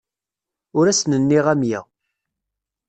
[0.77, 1.81] Ur asen-nniɣ amya.